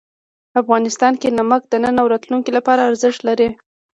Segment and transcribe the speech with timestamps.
[0.61, 3.49] افغانستان کې نمک د نن او راتلونکي لپاره ارزښت لري.